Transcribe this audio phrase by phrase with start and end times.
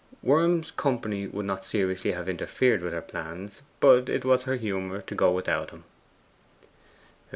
[0.23, 4.99] Worm's company would not seriously have interfered with her plans, but it was her humour
[5.01, 5.83] to go without him.